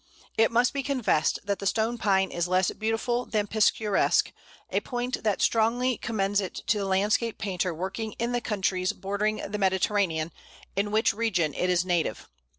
It 0.35 0.51
must 0.51 0.73
be 0.73 0.81
confessed 0.81 1.37
that 1.43 1.59
the 1.59 1.67
Stone 1.67 1.99
Pine 1.99 2.31
is 2.31 2.47
less 2.47 2.71
beautiful 2.71 3.27
than 3.27 3.45
picturesque, 3.45 4.31
a 4.71 4.79
point 4.79 5.21
that 5.23 5.43
strongly 5.43 5.97
commends 5.99 6.41
it 6.41 6.55
to 6.65 6.79
the 6.79 6.85
landscape 6.85 7.37
painter 7.37 7.71
working 7.71 8.13
in 8.13 8.31
the 8.31 8.41
countries 8.41 8.93
bordering 8.93 9.43
the 9.47 9.59
Mediterranean, 9.59 10.33
in 10.75 10.89
which 10.89 11.13
region 11.13 11.53
it 11.53 11.69
is 11.69 11.85
native. 11.85 12.27